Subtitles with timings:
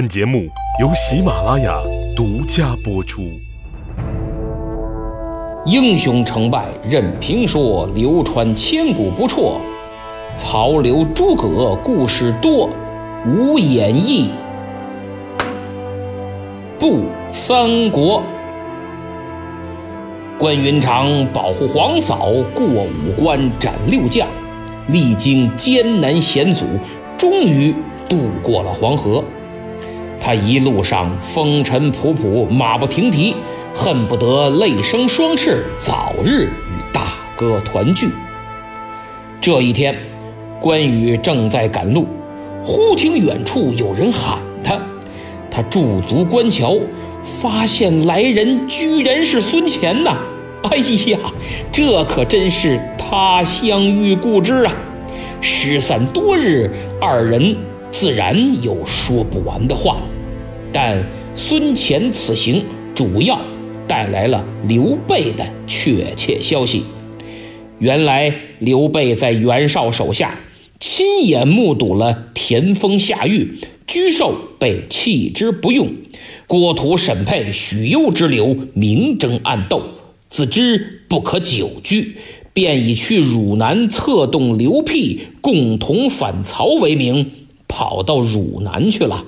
[0.00, 0.48] 本节目
[0.80, 1.78] 由喜马拉雅
[2.16, 3.20] 独家播出。
[5.66, 9.60] 英雄成败任评说，流传千古不辍。
[10.34, 12.70] 曹刘诸葛故事多，
[13.26, 14.30] 无演义
[16.78, 18.22] 不三国。
[20.38, 24.26] 关云长保护皇嫂，过五关斩六将，
[24.88, 26.64] 历经艰难险阻，
[27.18, 27.74] 终于
[28.08, 29.22] 渡过了黄河。
[30.20, 33.34] 他一路上风尘仆仆，马不停蹄，
[33.74, 38.10] 恨不得泪生双翅，早日与大哥团聚。
[39.40, 39.96] 这一天，
[40.60, 42.06] 关羽正在赶路，
[42.62, 44.78] 忽听远处有人喊他。
[45.50, 46.78] 他驻足观瞧，
[47.22, 50.18] 发现来人居然是孙乾呐！
[50.64, 50.76] 哎
[51.10, 51.18] 呀，
[51.72, 54.72] 这可真是他乡遇故知啊！
[55.40, 57.56] 失散多日，二人
[57.90, 59.96] 自然有说不完的话。
[60.72, 63.40] 但孙乾此行主要
[63.88, 66.82] 带来了刘备的确切消息。
[67.78, 70.38] 原来刘备在袁绍手下
[70.78, 75.88] 亲眼目睹了田丰下狱，沮授被弃之不用，
[76.46, 79.82] 郭图、审配、许攸之流明争暗斗，
[80.28, 82.16] 自知不可久居，
[82.52, 87.30] 便以去汝南策动刘辟共同反曹为名，
[87.66, 89.24] 跑到汝南去了。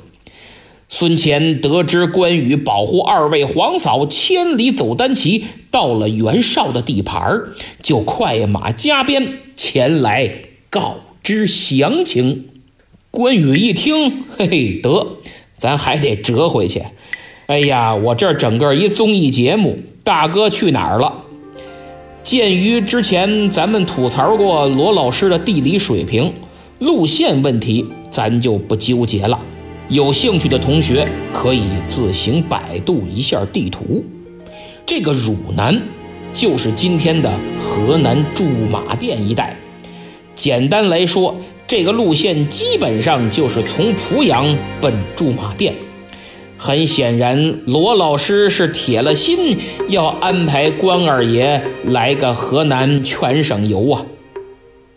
[0.95, 7.45] 孙乾得知关羽保护二位皇嫂千里走单骑，到了袁绍的地盘
[7.81, 10.31] 就快马加鞭前来
[10.69, 12.45] 告知详情。
[13.11, 15.17] 关羽一听，嘿嘿，得，
[15.57, 16.83] 咱还得折回去。
[17.47, 21.23] 哎呀，我这整个一综艺节目，大哥去哪儿了？
[22.23, 26.35] 鉴于之前咱们吐槽过罗老师的地理水平、
[26.79, 29.41] 路线问题，咱就不纠结了。
[29.93, 34.03] 有兴趣的同学可以自行百度一下地图。
[34.87, 35.83] 这个汝南
[36.33, 39.55] 就是今天的河南驻马店一带。
[40.35, 45.75] 简单来说，这个路线基本上就是从濮阳奔驻马店。
[46.57, 49.59] 很显然，罗老师是铁了心
[49.91, 54.07] 要安排关二爷来个河南全省游啊。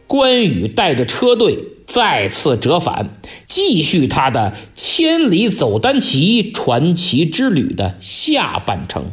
[0.08, 1.60] 关羽带着车队。
[1.88, 3.10] 再次折返，
[3.48, 9.12] 继续他的千里走单骑传奇之旅的下半程。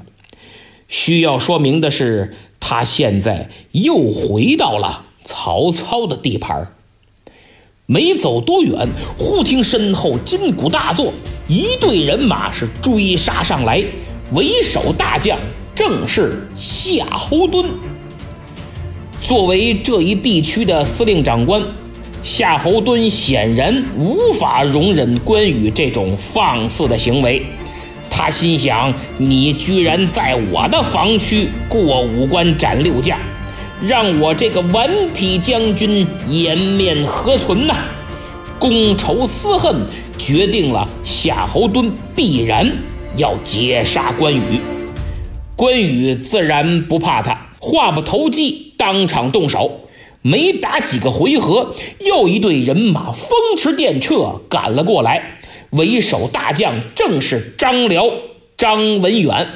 [0.88, 6.72] 需要说明的是，他现在又回到了曹操的地盘。
[7.86, 8.88] 没走多远，
[9.18, 11.12] 忽听身后金鼓大作，
[11.48, 13.84] 一队人马是追杀上来，
[14.32, 15.38] 为首大将
[15.74, 17.66] 正是夏侯惇。
[19.22, 21.62] 作为这一地区的司令长官。
[22.22, 27.44] 夏侯惇显然无法容忍关羽这种放肆的行为，
[28.08, 33.18] 他心想：你居然在我的防区过五关斩六将，
[33.84, 37.74] 让我这个文体将军颜面何存呐？
[38.60, 39.74] 公仇私恨
[40.16, 42.70] 决定了夏侯惇必然
[43.16, 44.60] 要截杀关羽。
[45.56, 49.80] 关羽自然不怕他，话不投机，当场动手。
[50.22, 55.40] 没打几个回合，又一队人马风驰电掣赶了过来。
[55.70, 58.06] 为首大将正是张辽、
[58.56, 59.48] 张文远。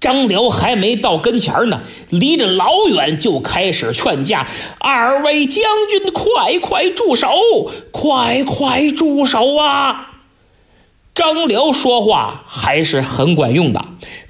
[0.00, 4.46] 张辽还没到跟前呢，离着老远就开始劝架
[4.80, 7.28] ：“二位将军，快快住手！
[7.90, 10.10] 快快住手啊！”
[11.14, 13.82] 张辽说话还是很管用的，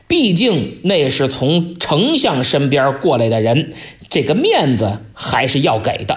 [0.06, 3.72] 毕竟那是从丞相身边过来的人。
[4.14, 6.16] 这个面子还是要给的。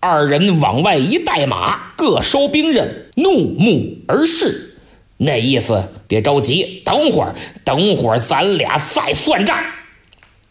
[0.00, 4.74] 二人往外一带马，各收兵刃，怒目而视。
[5.18, 9.56] 那意思，别着急，等会儿，等会儿，咱俩再算账。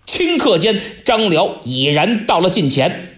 [0.07, 3.09] 顷刻间，张辽已然到了近前，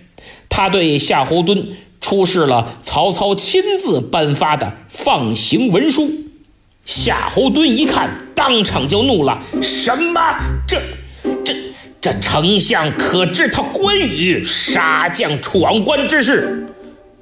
[0.50, 1.68] 他对夏侯惇
[2.02, 6.10] 出示了曹操亲自颁发的放行文书。
[6.84, 10.20] 夏侯惇一看，当场就怒了：“什么？
[10.68, 10.82] 这？”
[12.06, 16.68] 这丞相可知他关羽杀将闯关之事？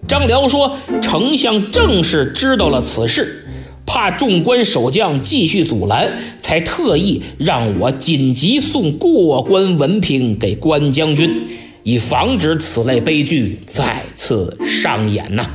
[0.10, 3.46] 张辽说：“丞相正是知道了此事，
[3.86, 11.48] 怕众官守将继续阻拦，才特意让我紧急送过关文凭给关将军，
[11.84, 15.50] 以防止此类悲剧再次上演呐。”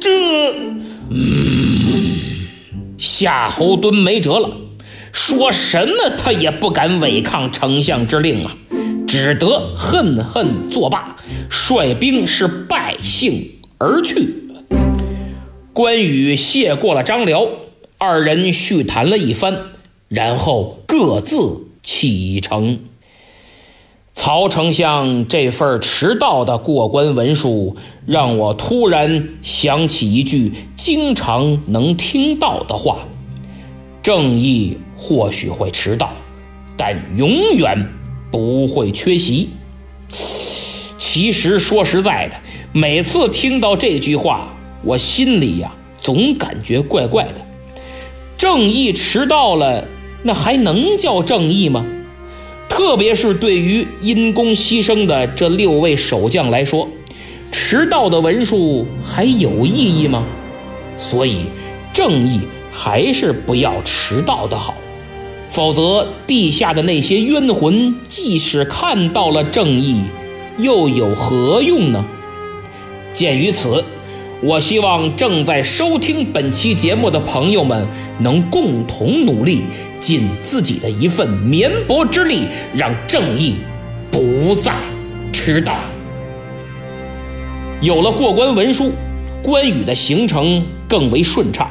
[0.00, 0.10] 这，
[1.10, 2.16] 嗯，
[2.98, 4.65] 夏侯惇没辙了。
[5.16, 8.54] 说什么他也不敢违抗丞相之令啊，
[9.08, 11.16] 只得恨恨作罢，
[11.48, 14.34] 率兵是败兴而去。
[15.72, 17.48] 关羽谢过了张辽，
[17.96, 19.58] 二人叙谈了一番，
[20.08, 22.80] 然后各自启程。
[24.12, 27.74] 曹丞相这份迟到的过关文书，
[28.04, 32.98] 让我突然想起一句经常能听到的话：
[34.02, 36.12] 正义或许会迟到，
[36.76, 37.88] 但永远
[38.30, 39.50] 不会缺席。
[40.98, 42.36] 其实说实在的，
[42.72, 44.48] 每次听到这句话，
[44.82, 47.46] 我心里呀总感觉怪怪的。
[48.38, 49.86] 正义迟到了，
[50.22, 51.86] 那还能叫正义吗？
[52.68, 56.88] 特别是对于因公牺牲的这六位守将来说，
[57.50, 60.26] 迟到的文书还有意义吗？
[60.96, 61.46] 所以，
[61.94, 62.40] 正义
[62.72, 64.74] 还是不要迟到的好，
[65.56, 70.02] 否则地下的那些冤魂，即使看到了正义，
[70.58, 72.04] 又有何用呢？
[73.14, 73.82] 鉴于此。
[74.42, 77.86] 我希望正在收听本期节目的朋友们
[78.18, 79.62] 能共同努力，
[79.98, 82.40] 尽自己的一份绵薄之力，
[82.74, 83.54] 让正义
[84.10, 84.74] 不再
[85.32, 85.74] 迟到。
[87.80, 88.92] 有了过关文书，
[89.42, 91.70] 关羽的行程更为顺畅。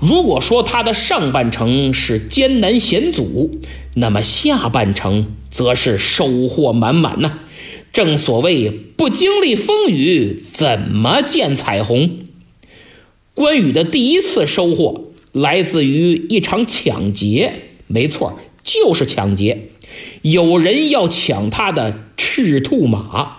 [0.00, 3.50] 如果说他的上半程是艰难险阻，
[3.94, 7.38] 那么下半程则是收获满满呐。
[7.92, 12.26] 正所谓不经历风雨，怎么见彩虹？
[13.32, 19.68] 关羽的第一次收获来自于一场抢劫，没错，就是抢劫。
[20.20, 23.38] 有人要抢他的赤兔马。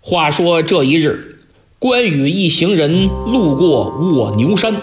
[0.00, 1.35] 话说这一日，
[1.78, 4.74] 关羽一行人路过卧牛山，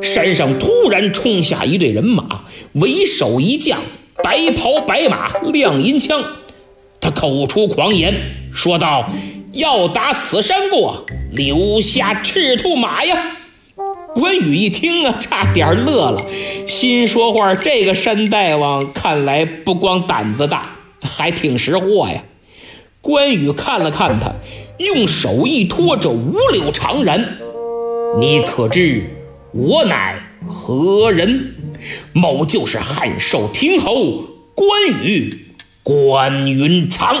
[0.00, 2.44] 山上突然冲下一队人马，
[2.74, 3.80] 为首一将，
[4.22, 6.22] 白袍白马，亮银枪。
[7.00, 8.14] 他口出狂言，
[8.52, 9.10] 说道
[9.52, 13.36] ：“要打此山过，留下赤兔马呀！”
[14.14, 16.24] 关羽一听啊，差点乐了，
[16.68, 22.22] 心说话：“这个山大王看来不光胆子大，还挺识货呀。”
[23.02, 24.32] 关羽看了看他，
[24.78, 27.24] 用手一托着五柳长髯
[28.18, 29.02] ：“你可知
[29.52, 31.54] 我乃何人？
[32.12, 35.44] 某就是汉寿亭侯关羽。”
[35.82, 37.16] 关云长，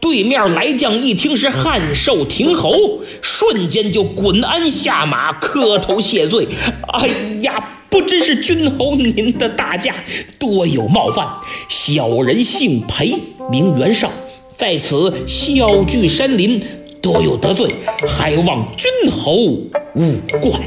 [0.00, 6.46] 对面来将一听是汉寿亭侯，瞬间就滚鞍下马，磕头谢罪。
[6.92, 7.08] 哎
[7.42, 9.96] 呀，不知是君侯您的大驾，
[10.38, 11.26] 多有冒犯。
[11.68, 13.20] 小人姓裴，
[13.50, 14.12] 名袁绍，
[14.60, 16.62] 在此啸聚山林，
[17.00, 17.74] 多有得罪，
[18.06, 20.60] 还望君侯勿怪。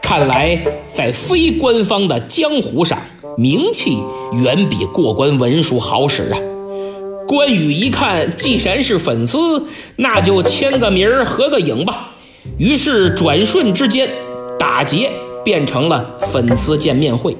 [0.00, 2.98] 看来在非官方的江湖上。
[3.36, 3.98] 名气
[4.42, 6.38] 远比过关文书好使啊！
[7.26, 12.14] 关羽一看，既然是粉丝，那就签个名儿、合个影吧。
[12.58, 14.08] 于是转瞬之间，
[14.58, 15.10] 打劫
[15.44, 17.36] 变成了粉丝见面会。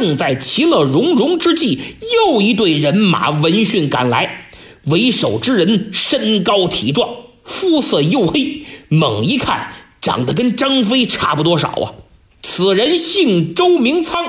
[0.00, 1.80] 正在其乐融融之际，
[2.14, 4.46] 又一队人马闻讯赶来。
[4.84, 7.10] 为首之人身高体壮，
[7.42, 11.94] 肤色黝黑，猛一看长得跟张飞差不多少啊！
[12.40, 14.24] 此人姓周，名苍。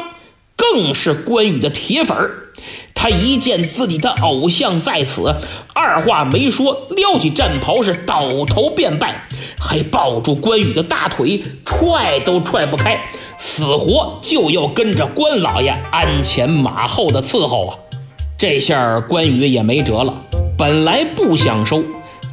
[0.56, 2.49] 更是关羽的铁粉儿，
[3.02, 5.34] 他一见自己的偶像在此，
[5.74, 9.26] 二话没说，撩起战袍是倒头便拜，
[9.58, 13.00] 还抱住关羽的大腿，踹都踹不开，
[13.38, 17.78] 死活就要跟着关老爷鞍前马后的伺候啊！
[18.38, 20.14] 这下关羽也没辙了，
[20.58, 21.82] 本来不想收，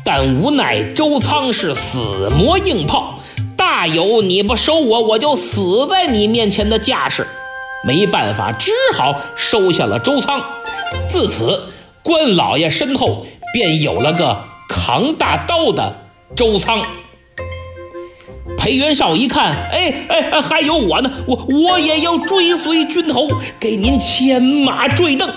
[0.05, 3.21] 但无奈周仓是死磨硬泡，
[3.57, 7.25] 大有你不收我，我就死在你面前的架势。
[7.85, 10.43] 没办法，只好收下了周仓。
[11.09, 11.63] 自此，
[12.03, 15.97] 关老爷身后便有了个扛大刀的
[16.35, 16.83] 周仓。
[18.59, 23.29] 裴元绍一看，哎哎，还有我呢，我我也要追随君侯，
[23.61, 25.29] 给您牵马坠镫。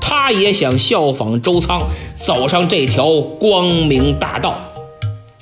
[0.00, 1.82] 他也想效仿周仓，
[2.14, 4.58] 走上这条光明大道。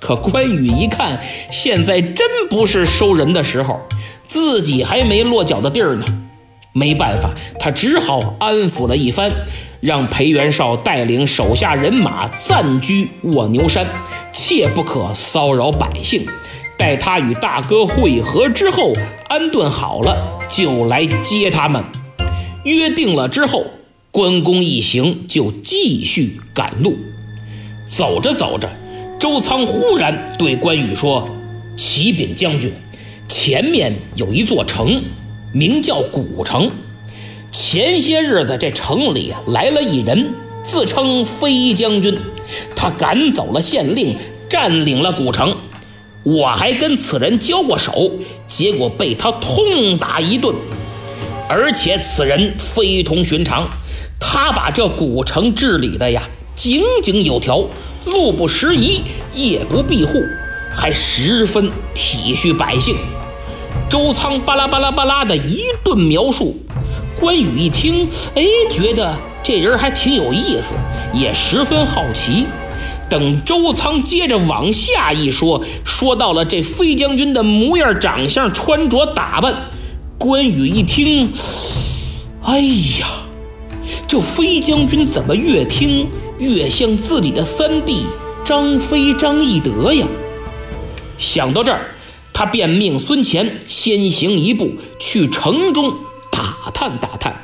[0.01, 3.81] 可关羽一看，现在真不是收人的时候。
[4.27, 6.07] 自己还没落脚的地儿呢，
[6.73, 9.31] 没办法，他只好安抚了一番，
[9.81, 13.87] 让裴元绍带领手下人马暂居卧牛山，
[14.33, 16.27] 切不可骚扰百姓。
[16.79, 18.95] 待他与大哥会合之后，
[19.29, 21.85] 安顿好了，就来接他们。
[22.65, 23.67] 约定了之后，
[24.11, 26.97] 关公一行就继续赶路。
[27.87, 28.71] 走着走着，
[29.19, 31.29] 周仓忽然对关羽说
[31.77, 32.73] ：“启禀将军。”
[33.29, 35.03] 前面有一座城，
[35.53, 36.71] 名叫古城。
[37.51, 40.33] 前些日子，这城里来了一人，
[40.65, 42.19] 自称飞将军。
[42.77, 44.17] 他赶走了县令，
[44.49, 45.57] 占领了古城。
[46.23, 48.13] 我还跟此人交过手，
[48.47, 50.55] 结果被他痛打一顿。
[51.49, 53.69] 而且此人非同寻常，
[54.21, 56.23] 他把这古城治理的呀
[56.55, 57.65] 井井有条，
[58.05, 59.01] 路不拾遗，
[59.35, 60.23] 夜不闭户，
[60.73, 62.95] 还十分体恤百姓。
[63.91, 66.57] 周仓巴拉巴拉巴拉的一顿描述，
[67.19, 70.75] 关羽一听，哎，觉得这人还挺有意思，
[71.13, 72.47] 也十分好奇。
[73.09, 79.53] 等周仓接着往下一说，说到了这飞将军的模样、长相、穿着打扮，
[80.17, 81.33] 关羽一听，
[82.45, 83.09] 哎呀，
[84.07, 88.07] 这飞将军怎么越听越像自己的三弟
[88.45, 90.07] 张飞张翼德呀？
[91.19, 91.81] 想到这儿。
[92.41, 95.99] 他便命孙乾先行一步去城中
[96.33, 97.43] 打探打探。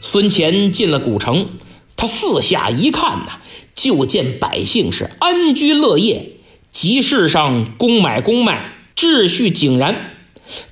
[0.00, 1.48] 孙乾进了古城，
[1.96, 3.40] 他四下一看呐，
[3.74, 6.30] 就见百姓是安居乐业，
[6.70, 10.12] 集市上公买公卖，秩序井然。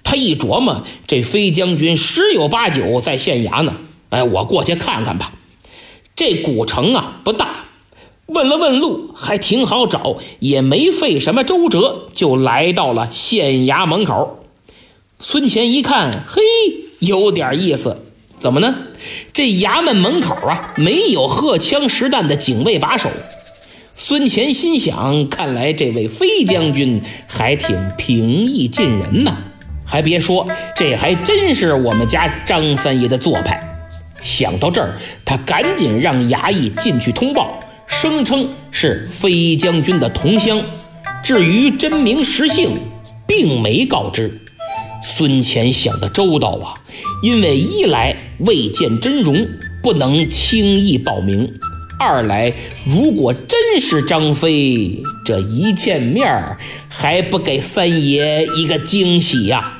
[0.04, 3.76] 他一琢磨，这飞将军十有八九在县衙呢。
[4.10, 5.32] 哎，我过去看看吧。
[6.14, 7.64] 这古城啊不大。
[8.26, 14.44] 问了问路，还挺好找，也没费什么周折，就来到了县衙门口。
[15.18, 16.40] 孙乾一看，嘿，
[17.00, 17.96] 有点意思，
[18.38, 18.74] 怎么呢？
[19.32, 23.10] 这衙门门口啊，没有荷枪实弹的警卫把守。
[23.94, 29.36] 孙乾心想，看来这位飞将军还挺平易近人呐。
[29.84, 33.60] 还别说，这还真是我们家张三爷的做派。
[34.22, 37.61] 想到这儿，他赶紧让衙役进去通报。
[37.92, 40.60] 声称是飞将军的同乡，
[41.22, 42.70] 至于真名实姓，
[43.28, 44.40] 并没告知。
[45.04, 46.80] 孙乾想的周到啊，
[47.22, 49.46] 因为一来未见真容，
[49.82, 51.46] 不能轻易报名；
[51.98, 52.50] 二来
[52.86, 56.56] 如果真是张飞，这一见面
[56.88, 59.74] 还不给三爷一个惊喜呀？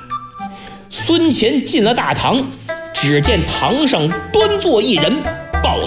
[0.91, 2.45] 孙乾进了大堂，
[2.93, 5.17] 只见堂上端坐一人，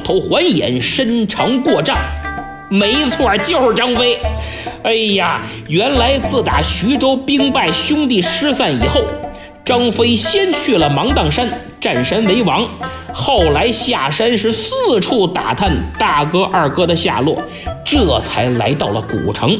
[0.06, 1.98] 头环眼，身长过丈。
[2.70, 4.20] 没错，就是张飞。
[4.84, 9.02] 哎呀，原来自打徐州兵败、兄弟失散以后，
[9.66, 11.50] 张飞先去了芒砀山
[11.82, 12.70] 占山为王，
[13.12, 17.42] 后来下山是四处打探大哥、二哥的下落，
[17.84, 19.60] 这才来到了古城。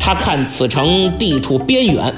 [0.00, 2.12] 他看此城地处边远，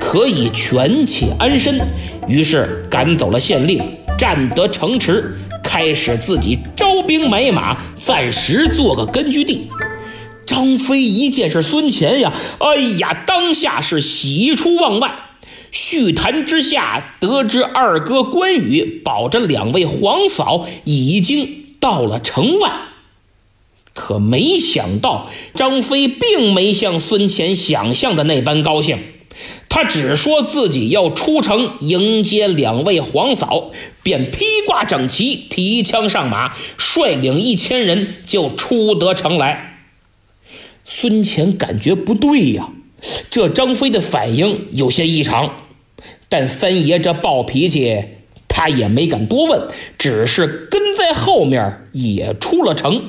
[0.00, 1.78] 可以权且安身，
[2.26, 5.36] 于是赶走了县令，占得城池。
[5.64, 9.68] 开始自己招兵买马，暂时做个根据地。
[10.46, 15.16] 张飞一见是孙乾呀，哎呀，当下是喜出望外。
[15.72, 22.70] 叙谈之下，得知二哥关羽保着两位皇嫂已经到了城外，
[23.92, 28.98] 可没想到张飞并没像孙乾想象的那般高兴。
[29.74, 33.72] 他只说自己要出城迎接两位皇嫂，
[34.04, 39.80] 便披挂整齐，提枪上马，率领一千人就出得城来。
[40.84, 42.68] 孙乾感觉不对呀，
[43.28, 45.56] 这张飞的反应有些异常，
[46.28, 48.04] 但三爷这暴脾气，
[48.48, 49.66] 他也没敢多问，
[49.98, 53.02] 只是跟在后面也出了城。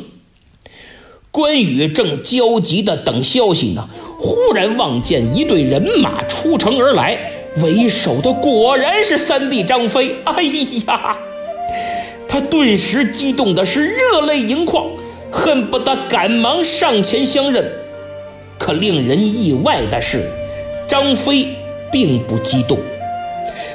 [1.30, 7.20] 关羽正焦急地等消息呢，忽然望见一队人马出城而来，
[7.62, 10.16] 为首的果然是三弟张飞。
[10.24, 10.44] 哎
[10.88, 11.18] 呀，
[12.28, 14.88] 他顿时激动的是热泪盈眶，
[15.32, 17.72] 恨不得赶忙上前相认。
[18.58, 20.30] 可令人意外的是，
[20.88, 21.50] 张飞
[21.92, 22.78] 并不激动。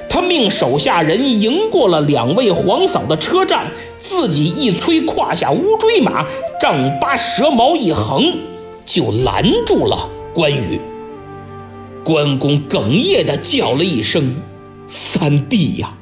[0.09, 3.67] 他命手下人迎过了两位皇嫂的车站，
[4.01, 6.27] 自己一催胯下乌骓马，
[6.61, 8.25] 丈八蛇矛一横，
[8.85, 10.81] 就拦住了关羽。
[12.05, 14.37] 关公哽咽地叫了一声
[14.87, 15.97] ：“三弟呀！”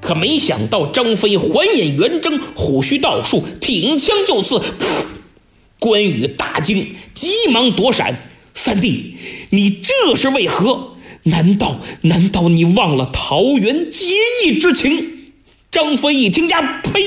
[0.00, 4.60] 可没想到张飞环眼圆睁，虎须倒竖，挺枪就刺。
[5.78, 8.18] 关羽大惊，急忙躲闪
[8.52, 9.16] ：“三弟，
[9.50, 14.06] 你这是为何？”难道难道你忘了桃园结
[14.44, 15.32] 义之情？
[15.70, 17.00] 张飞一听呀，呸！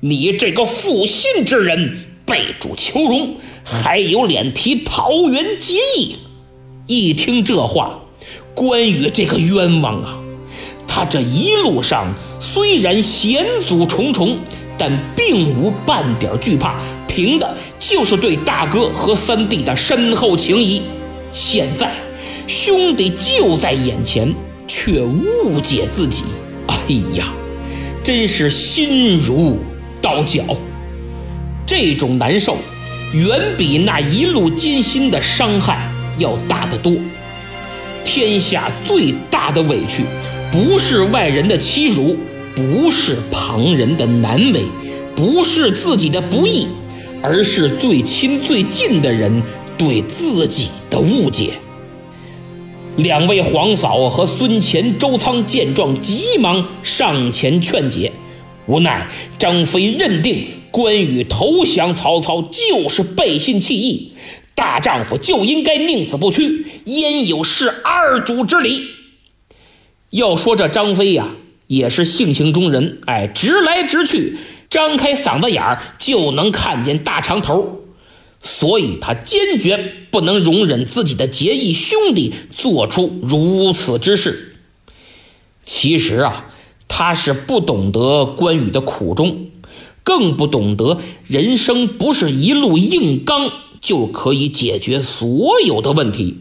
[0.00, 6.16] 你这个负心之人，背主求荣，还有脸提桃园结义？
[6.86, 8.00] 一听这话，
[8.54, 10.20] 关羽这个冤枉啊！
[10.86, 14.38] 他这一路上虽然险阻重重，
[14.76, 20.82] 但并无半点惧怕，凭的就是对大哥和三弟的深厚情谊。
[21.32, 21.92] 现在。
[22.46, 24.34] 兄弟就在眼前，
[24.66, 26.22] 却误解自己。
[26.66, 26.76] 哎
[27.14, 27.34] 呀，
[28.02, 29.58] 真是心如
[30.00, 30.42] 刀绞。
[31.68, 32.56] 这种难受，
[33.12, 36.94] 远比那一路艰辛的伤害要大得多。
[38.06, 40.02] 天下最大的委屈，
[40.50, 42.16] 不是外人的欺辱，
[42.56, 44.62] 不是旁人的难为，
[45.14, 46.68] 不是自己的不义，
[47.22, 49.42] 而是最亲最近的人
[49.76, 51.50] 对自己的误解。
[52.96, 58.10] 两位皇嫂和孙乾、周仓见状，急忙上前劝解。
[58.68, 59.08] 无奈
[59.38, 64.12] 张飞认定关羽投降曹操就是背信弃义，
[64.54, 68.82] 大丈夫就应该宁死不屈，焉有弑二主之理？
[70.10, 71.28] 要说这张飞呀，
[71.66, 74.36] 也是性情中人，哎，直来直去，
[74.68, 77.80] 张开嗓子眼儿就能看见大长头。
[78.40, 84.56] 所以他坚决不能容忍自己的结义兄弟做出如此之事。
[85.64, 86.46] 其实啊，
[86.98, 89.46] 他是不懂得关羽的苦衷，
[90.02, 96.40] 更不懂得人生不是一路硬刚就可以解决所有的问题。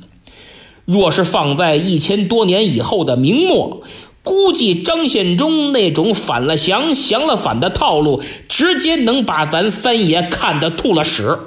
[0.84, 3.84] 若是放在一千多年以后的明末，
[4.24, 11.38] 估计张献忠那种反了降、降了反的套路，直接能把咱三爷看得吐了屎。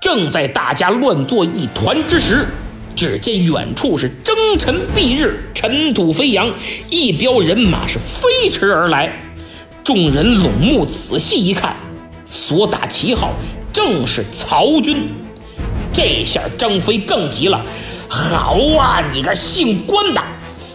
[0.00, 2.46] 正在大家乱作一团之时，
[2.96, 6.50] 只见远处是征尘蔽日，尘土飞扬，
[6.90, 9.12] 一彪人马是飞驰而来。
[9.84, 11.76] 众人拢目仔细一看，
[12.24, 13.34] 所打旗号
[13.70, 15.10] 正是曹军。
[15.92, 17.62] 这下张飞更急了
[18.08, 20.22] ：“好啊，你个姓关的！”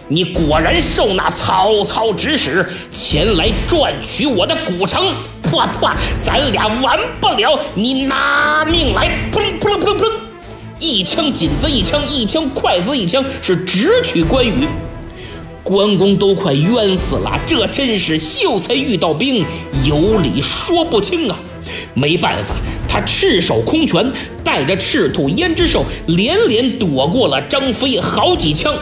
[0.08, 5.90] 你果然受那曹操指使前来赚取我的古城，破破，
[6.24, 7.60] 咱俩完不了！
[7.74, 9.10] 你拿命来！
[9.32, 10.12] 砰砰砰砰，
[10.82, 14.68] 一枪紧子一枪，一枪快子一枪，是直取关羽。
[15.64, 19.46] 关公都快冤死了，这真是秀才遇到兵，
[19.86, 21.40] 有理说不清啊！
[21.94, 22.56] 没办法，
[22.90, 24.12] 他赤手空拳，
[24.44, 28.74] 带着赤兔胭脂兽，连连躲过了张飞好几枪。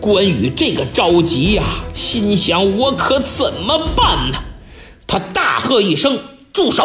[0.00, 1.62] 关羽这个着急呀，
[1.94, 4.38] 心想我可怎么办呢？
[5.06, 6.18] 他大喝一声
[6.52, 6.82] ：“住手！”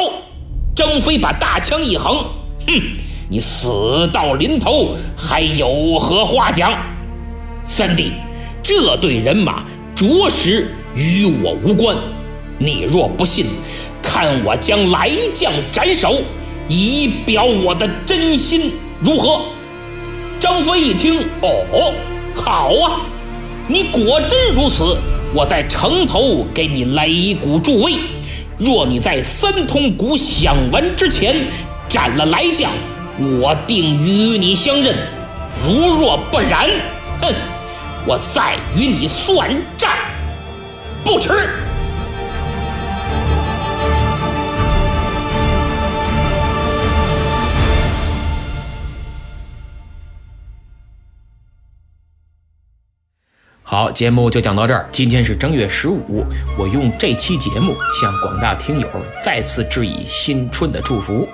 [0.76, 2.16] 张飞把大枪一横
[2.68, 2.82] ：“哼，
[3.30, 6.74] 你死到临头还有何话讲？”
[7.64, 8.12] 三弟，
[8.62, 9.64] 这队人马
[9.96, 11.96] 着实与我无关。
[12.58, 13.46] 你若不信，
[14.02, 16.22] 看我将来将斩首，
[16.68, 19.42] 以表我的真心，如何？
[20.40, 21.94] 张飞一听，哦。
[22.36, 23.06] 好啊，
[23.68, 24.98] 你果真如此，
[25.36, 27.94] 我在城头给你擂鼓助威。
[28.58, 31.36] 若你在三通鼓响完之前
[31.88, 32.72] 斩了来将，
[33.22, 34.96] 我定与你相认；
[35.62, 36.66] 如若不然，
[37.22, 37.34] 哼，
[38.06, 39.92] 我再与你算账，
[41.04, 41.34] 不迟。
[53.62, 54.88] 好，节目就讲到这儿。
[54.92, 56.26] 今天是正月十五，
[56.58, 58.88] 我用这期节目向广大听友
[59.22, 61.28] 再次致以新春的祝福。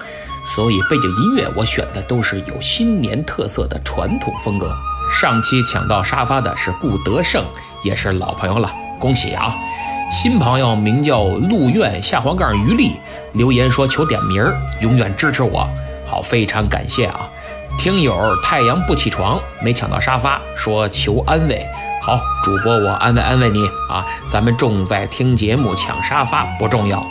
[0.45, 4.73] 所以背景音乐我选的都是有新年特色的传统风格。
[5.19, 7.43] 上期抢到沙发的是顾德胜，
[7.83, 9.55] 也是老朋友了，恭喜啊！
[10.11, 12.95] 新朋友名叫陆苑下黄杠于丽，
[13.33, 15.67] 留言说求点名儿，永远支持我。
[16.05, 17.27] 好，非常感谢啊！
[17.77, 21.65] 听友太阳不起床没抢到沙发，说求安慰。
[22.01, 24.05] 好，主播，我安慰安慰你啊！
[24.27, 27.05] 咱们重在听节目，抢沙发不重要。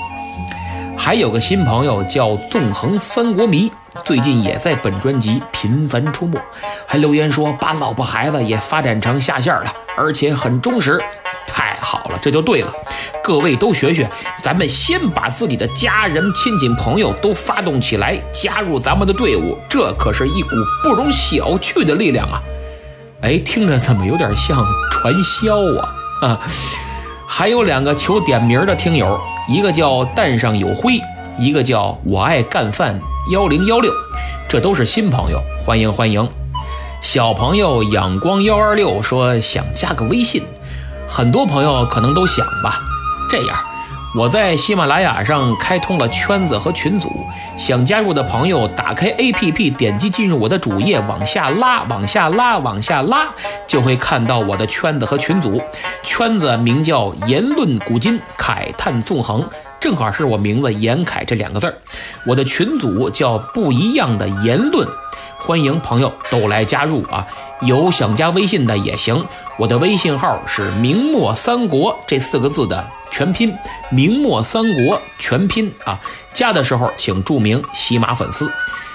[1.05, 3.71] 还有个新朋友叫纵横三国迷，
[4.07, 6.41] 最近也在本专辑频繁出没，
[6.87, 10.99] 还留言说把老婆孩子也发展成下线了，而且很忠实。
[11.47, 12.73] 太好了，这就对了。
[13.23, 20.49] 各位都学学，咱们先把自己的家人、亲戚、朋友都发动起来，加入咱们的队伍，这可是一股
[20.83, 22.43] 不容小觑的力量啊！
[23.21, 25.95] 哎，听着怎么有点像传销啊？
[26.23, 26.41] 啊，
[27.37, 31.01] 还有两个求点名的听友，一个叫蛋上有灰，
[31.37, 33.01] 一个叫我爱干饭
[33.33, 33.93] 幺零幺六，
[34.49, 36.29] 这都是新朋友，欢迎欢迎。
[37.01, 40.45] 小朋友阳光幺二六说想加个微信，
[41.09, 42.79] 很多朋友可能都想吧，
[43.29, 43.74] 这样。
[44.17, 47.11] 我在喜马拉雅上开通了圈子和群组，
[47.59, 53.27] 想加入的朋友打开 APP，点击进入我的主页，往下拉，往下拉，往下拉，
[53.67, 55.61] 就会看到我的圈子和群组。
[56.05, 59.45] 圈子名叫“言论古今，慨叹纵横”，
[59.81, 61.75] 正好是我名字“严凯”这两个字儿。
[62.25, 64.87] 我的群组叫“不一样的言论”，
[65.47, 67.27] 欢迎朋友都来加入啊！
[67.61, 69.27] 有想加微信的也行，
[69.59, 72.83] 我的微信号是“明末三国”这四个字的。
[73.11, 73.55] 全拼
[73.91, 76.01] 明末三国全拼啊！
[76.33, 78.51] 加的时候请注明喜马粉丝。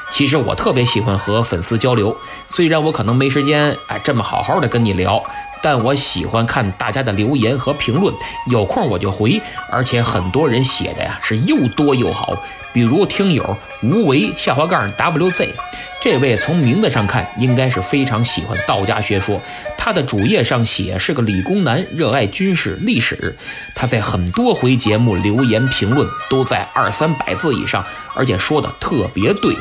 [0.09, 5.23] 其实我特别喜欢和粉丝交流，虽然我可能没时间哎这么好好的跟你聊，
[5.61, 8.11] 但我喜欢看大家的留言和评论，
[8.47, 9.39] 有空我就回，
[9.71, 12.33] 而且很多人写的呀是又多又好，
[12.73, 15.49] 比如听友无为下滑杠 WZ。
[16.01, 19.41] 这位从名字上看，应该是非常喜欢道家学说。
[19.77, 23.37] 他的主页上写是个理工男，热爱军事历史。
[23.75, 29.53] 他在很多回节目留言评论都在二三百字以上，而且说的特别对，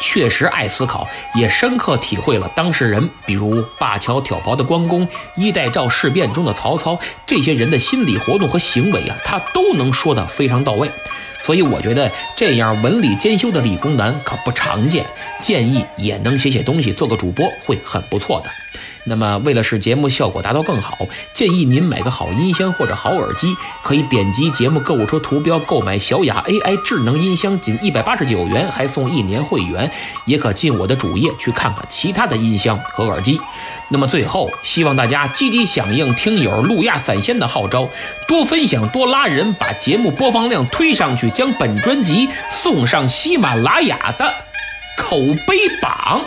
[0.00, 10.90] 确实爱思考，也深刻体会了当事人，比如灞桥挑袍的关公、衣带诏事变中的曹操这些人的心理活动和行为啊，他都能说得非常到位。
[11.46, 15.06] 所以我觉得这样文理兼修的理工男可不常见，
[15.40, 18.50] 建议也能写写东西，做个主播会很不错的。
[19.08, 20.98] 那么，为了使节目效果达到更好，
[21.32, 29.88] 建议您买个好音箱或者好耳机，可以点击节目购物车图标购买小雅 AI 智能音箱，仅一百八十九元，还送一年会员。
[30.24, 33.40] 也可进我的主页去看看其他的音箱和耳机。
[33.90, 37.88] 那么最后，希望大家积极响应听友路亚散仙的号召，
[38.26, 44.34] 多分享，多拉人，把节目播放量推上去，将本专辑送上喜马拉雅的
[44.98, 45.16] 口
[45.46, 46.22] 碑榜。